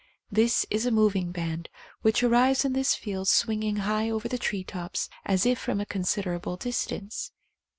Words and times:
This 0.31 0.65
is 0.71 0.87
a 0.87 0.91
moving 0.91 1.31
band 1.31 1.69
which 2.01 2.23
arrives 2.23 2.65
in 2.65 2.73
this 2.73 2.95
field 2.95 3.27
swinging 3.27 3.75
high 3.75 4.09
over 4.09 4.27
the 4.27 4.39
tree 4.39 4.63
tops 4.63 5.09
as 5.25 5.45
if 5.45 5.59
from 5.59 5.79
a 5.79 5.85
considerable 5.85 6.57
distance. 6.57 7.31